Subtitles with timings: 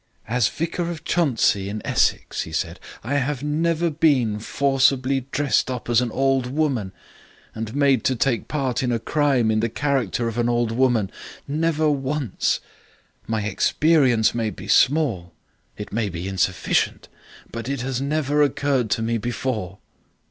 [0.27, 5.91] "As Vicar of Chuntsey, in Essex," he said, "I have never been forcibly dressed up
[5.91, 6.91] as an old woman
[7.53, 11.11] and made to take part in a crime in the character of an old woman.
[11.47, 12.61] Never once.
[13.27, 15.33] My experience may be small.
[15.77, 17.07] It may be insufficient.
[17.51, 19.77] But it has never occurred to me before."